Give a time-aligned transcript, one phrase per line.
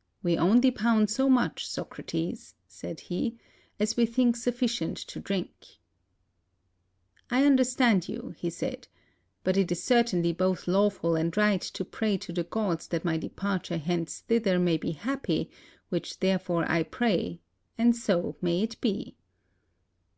[0.22, 3.02] ""We only pound so much, Socrates," he said,
[3.78, 5.66] "as we think sufficient to drink."
[7.28, 8.88] "I understand you," he said,
[9.44, 13.18] "but it is certainly both lawful and right to pray to the gods that my
[13.18, 15.50] departure hence thither may be happy;
[15.90, 17.42] which therefore I pray,
[17.76, 19.18] and so may it be."